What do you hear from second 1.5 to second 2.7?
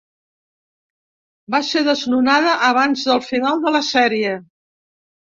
Va ser desnonada